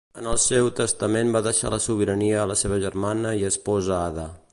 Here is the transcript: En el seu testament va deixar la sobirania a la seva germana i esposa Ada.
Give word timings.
En 0.19 0.27
el 0.29 0.37
seu 0.43 0.69
testament 0.79 1.29
va 1.35 1.41
deixar 1.47 1.71
la 1.73 1.79
sobirania 1.87 2.39
a 2.45 2.47
la 2.53 2.55
seva 2.63 2.79
germana 2.87 3.35
i 3.43 3.47
esposa 3.51 3.99
Ada. 4.01 4.27